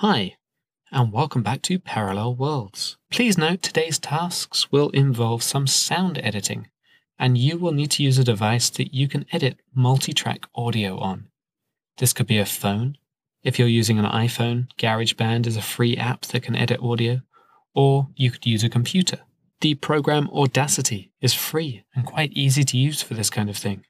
[0.00, 0.36] Hi,
[0.92, 2.98] and welcome back to Parallel Worlds.
[3.10, 6.68] Please note today's tasks will involve some sound editing,
[7.18, 10.98] and you will need to use a device that you can edit multi track audio
[10.98, 11.28] on.
[11.96, 12.98] This could be a phone.
[13.42, 17.22] If you're using an iPhone, GarageBand is a free app that can edit audio,
[17.74, 19.20] or you could use a computer.
[19.62, 23.86] The program Audacity is free and quite easy to use for this kind of thing.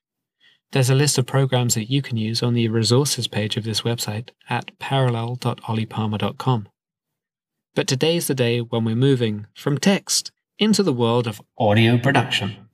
[0.72, 3.82] There's a list of programs that you can use on the resources page of this
[3.82, 6.68] website at parallel.olliepalmer.com.
[7.74, 12.68] But today's the day when we're moving from text into the world of audio production.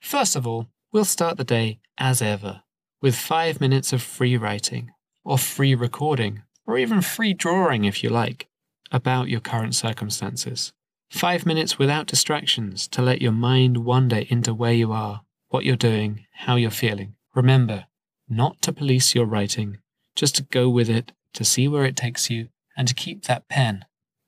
[0.00, 2.62] First of all, we'll start the day as ever
[3.00, 4.90] with five minutes of free writing,
[5.24, 8.48] or free recording, or even free drawing if you like,
[8.90, 10.72] about your current circumstances.
[11.10, 15.76] Five minutes without distractions to let your mind wander into where you are, what you're
[15.76, 17.14] doing, how you're feeling.
[17.38, 17.86] Remember,
[18.28, 19.78] not to police your writing,
[20.16, 23.48] just to go with it, to see where it takes you, and to keep that
[23.48, 23.84] pen,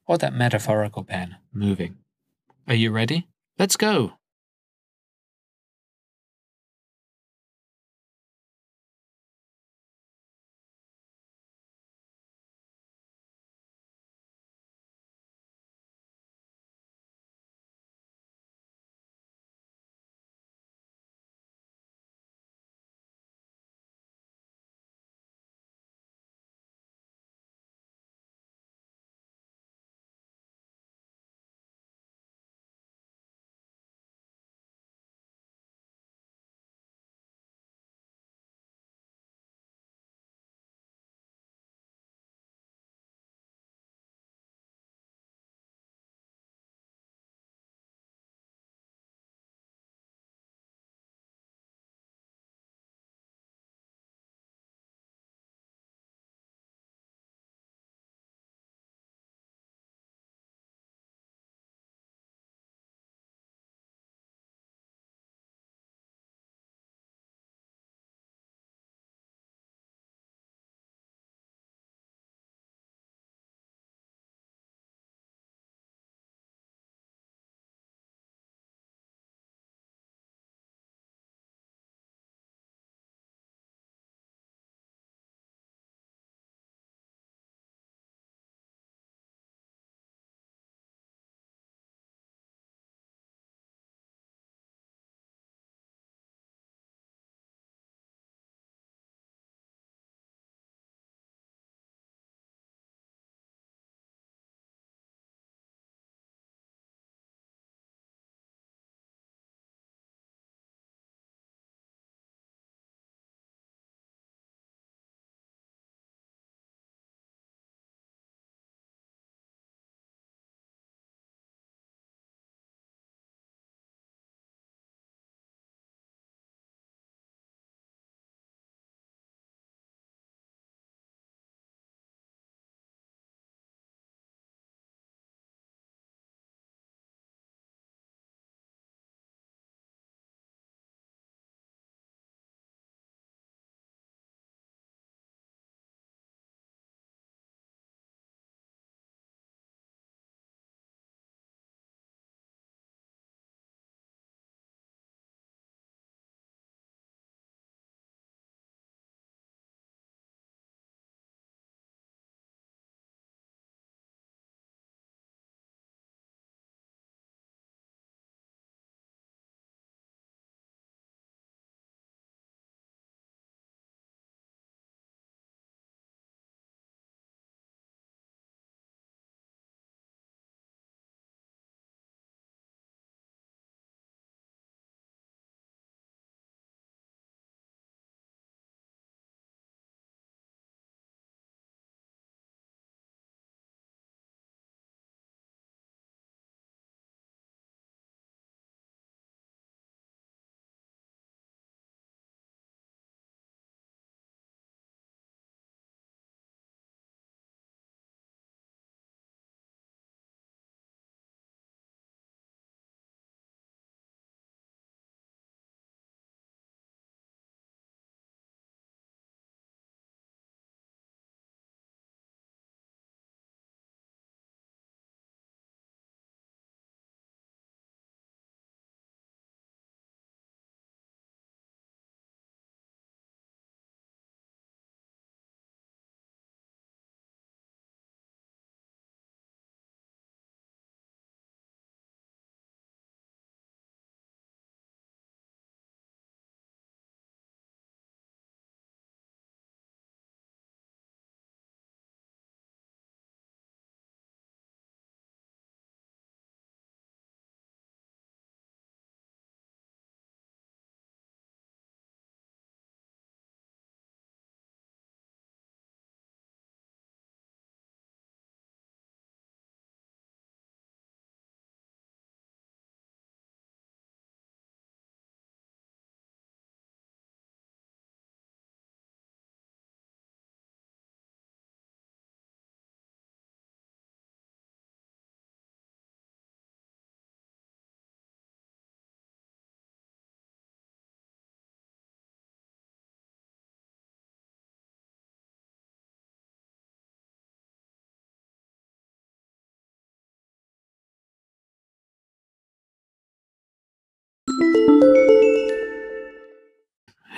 [0.06, 1.96] or that metaphorical pen, moving.
[2.68, 3.26] Are you ready?
[3.58, 4.12] Let's go!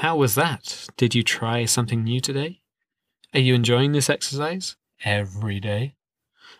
[0.03, 0.89] How was that?
[0.97, 2.61] Did you try something new today?
[3.33, 4.77] Are you enjoying this exercise?
[5.05, 5.95] Every day.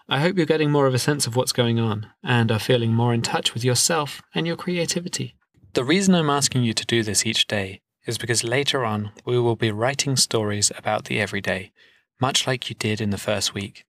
[0.09, 2.93] I hope you're getting more of a sense of what's going on and are feeling
[2.93, 5.35] more in touch with yourself and your creativity.
[5.75, 9.39] The reason I'm asking you to do this each day is because later on we
[9.39, 11.73] will be writing stories about the everyday,
[12.21, 13.85] much like you did in the first week,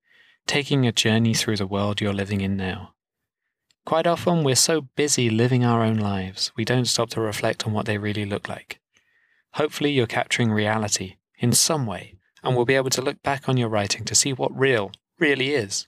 [0.47, 2.92] taking a journey through the world you're living in now.
[3.85, 7.73] Quite often we're so busy living our own lives, we don't stop to reflect on
[7.73, 8.79] what they really look like.
[9.55, 13.57] Hopefully, you're capturing reality in some way and we'll be able to look back on
[13.57, 15.87] your writing to see what real really is.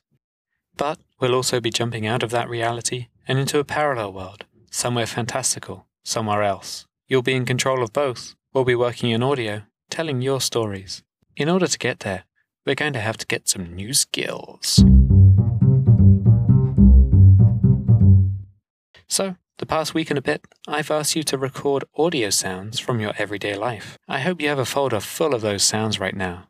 [0.78, 5.06] But we'll also be jumping out of that reality and into a parallel world, somewhere
[5.06, 6.86] fantastical, somewhere else.
[7.08, 8.36] You'll be in control of both.
[8.54, 11.04] We'll be working in audio, telling your stories.
[11.36, 12.24] In order to get there,
[12.66, 14.84] we're going to have to get some new skills.
[19.16, 23.00] So, the past week and a bit, I've asked you to record audio sounds from
[23.00, 23.98] your everyday life.
[24.10, 26.50] I hope you have a folder full of those sounds right now.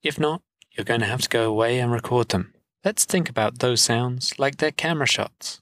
[0.00, 0.40] If not,
[0.70, 2.54] you're going to have to go away and record them.
[2.84, 5.60] Let's think about those sounds like they're camera shots.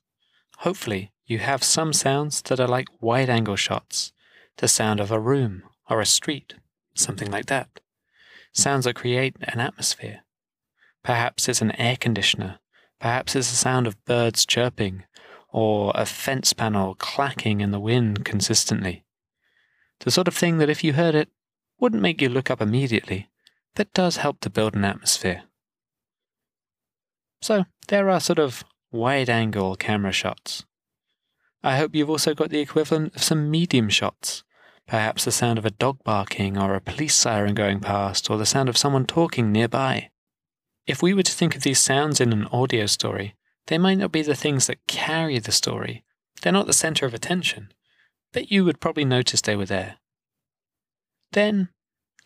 [0.58, 4.12] Hopefully, you have some sounds that are like wide angle shots,
[4.58, 6.56] the sound of a room or a street,
[6.94, 7.81] something like that.
[8.52, 10.20] Sounds that create an atmosphere.
[11.02, 12.58] Perhaps it's an air conditioner,
[13.00, 15.04] perhaps it's the sound of birds chirping,
[15.52, 19.04] or a fence panel clacking in the wind consistently.
[20.00, 21.28] The sort of thing that if you heard it,
[21.78, 23.28] wouldn't make you look up immediately,
[23.75, 25.43] but does help to build an atmosphere.
[27.40, 30.64] So there are sort of wide angle camera shots.
[31.62, 34.43] I hope you've also got the equivalent of some medium shots,
[34.87, 38.46] perhaps the sound of a dog barking or a police siren going past or the
[38.46, 40.10] sound of someone talking nearby.
[40.87, 43.34] If we were to think of these sounds in an audio story,
[43.67, 46.05] they might not be the things that carry the story.
[46.41, 47.73] They're not the center of attention,
[48.32, 49.97] but you would probably notice they were there.
[51.32, 51.69] Then,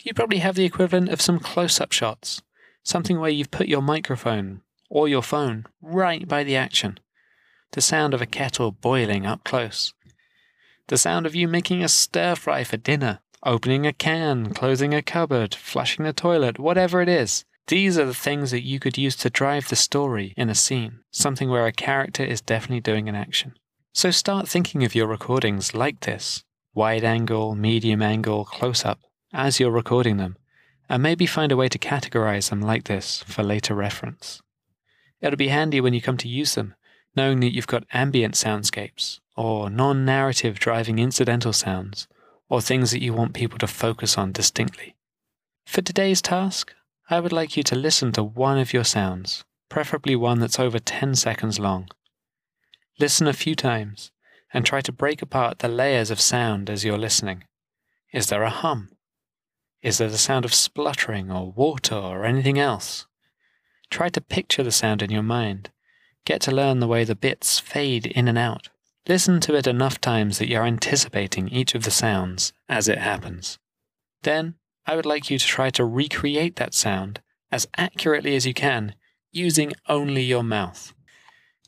[0.03, 2.43] you probably have the equivalent of some close up shots,
[2.83, 6.99] something where you've put your microphone or your phone right by the action.
[7.73, 9.93] The sound of a kettle boiling up close.
[10.89, 15.03] The sound of you making a stir fry for dinner, opening a can, closing a
[15.03, 17.45] cupboard, flushing the toilet, whatever it is.
[17.69, 21.01] These are the things that you could use to drive the story in a scene,
[21.11, 23.55] something where a character is definitely doing an action.
[23.93, 26.45] So start thinking of your recordings like this
[26.75, 29.01] wide angle, medium angle, close up,
[29.33, 30.37] as you're recording them,
[30.89, 34.43] and maybe find a way to categorize them like this for later reference.
[35.21, 36.75] It'll be handy when you come to use them,
[37.17, 42.07] knowing that you've got ambient soundscapes, or non narrative driving incidental sounds,
[42.49, 44.95] or things that you want people to focus on distinctly.
[45.65, 46.75] For today's task,
[47.09, 50.81] I would like you to listen to one of your sounds, preferably one that's over
[50.81, 51.89] 10 seconds long.
[52.99, 54.11] Listen a few times
[54.53, 57.45] and try to break apart the layers of sound as you're listening.
[58.13, 58.91] Is there a hum?
[59.83, 63.07] Is there the sound of spluttering or water or anything else?
[63.89, 65.71] Try to picture the sound in your mind.
[66.25, 68.69] Get to learn the way the bits fade in and out.
[69.09, 73.61] Listen to it enough times that you're anticipating each of the sounds as it happens.
[74.23, 74.57] Then,
[74.87, 78.95] I would like you to try to recreate that sound as accurately as you can
[79.33, 80.95] using only your mouth.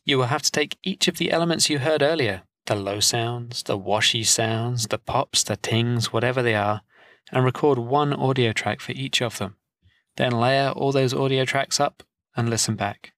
[0.04, 3.62] You will have to take each of the elements you heard earlier the low sounds,
[3.62, 6.82] the washy sounds, the pops, the tings, whatever they are
[7.32, 9.56] and record one audio track for each of them.
[10.16, 12.02] Then layer all those audio tracks up
[12.36, 13.12] and listen back.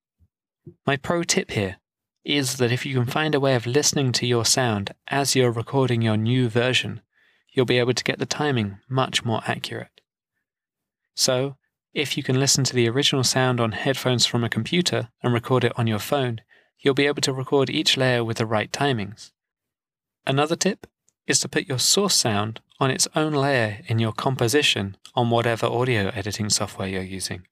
[0.87, 1.77] My pro tip here
[2.25, 5.51] is that if you can find a way of listening to your sound as you're
[5.51, 7.01] recording your new version,
[7.53, 10.01] you'll be able to get the timing much more accurate.
[11.15, 11.57] So,
[11.93, 15.65] if you can listen to the original sound on headphones from a computer and record
[15.65, 16.41] it on your phone,
[16.79, 19.33] you'll be able to record each layer with the right timings.
[20.27, 20.87] Another tip
[21.27, 25.67] is to put your source sound on its own layer in your composition on whatever
[25.67, 27.47] audio editing software you're using.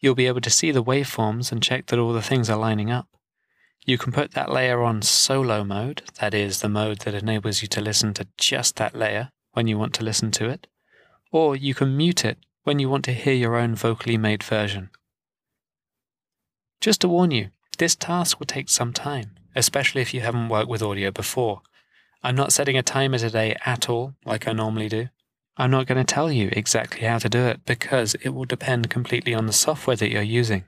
[0.00, 2.90] You'll be able to see the waveforms and check that all the things are lining
[2.90, 3.08] up.
[3.88, 7.68] You can put that layer on solo mode, that is, the mode that enables you
[7.68, 10.66] to listen to just that layer when you want to listen to it,
[11.32, 14.90] or you can mute it when you want to hear your own vocally made version.
[16.82, 20.68] Just to warn you, this task will take some time, especially if you haven't worked
[20.68, 21.62] with audio before.
[22.22, 25.08] I'm not setting a timer today at all, like I normally do.
[25.56, 28.90] I'm not going to tell you exactly how to do it because it will depend
[28.90, 30.64] completely on the software that you're using.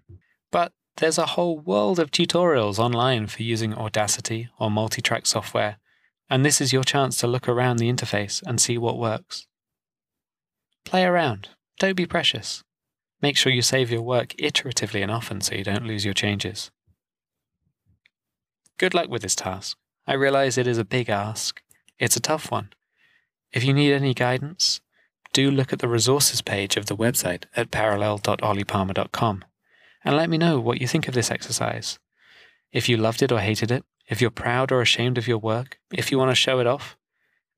[0.96, 5.78] There's a whole world of tutorials online for using Audacity or multi-track software,
[6.28, 9.46] and this is your chance to look around the interface and see what works.
[10.84, 12.62] Play around, don't be precious.
[13.22, 16.70] Make sure you save your work iteratively and often so you don't lose your changes.
[18.78, 19.76] Good luck with this task.
[20.06, 21.60] I realize it is a big ask.
[21.98, 22.70] It's a tough one
[23.52, 24.80] If you need any guidance,
[25.32, 29.44] do look at the resources page of the website at parallel.olliepalmer.com
[30.04, 31.98] and let me know what you think of this exercise.
[32.72, 35.78] If you loved it or hated it, if you're proud or ashamed of your work,
[35.92, 36.96] if you want to show it off,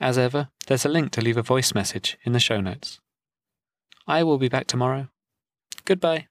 [0.00, 3.00] as ever, there's a link to leave a voice message in the show notes.
[4.06, 5.08] I will be back tomorrow.
[5.84, 6.26] Goodbye.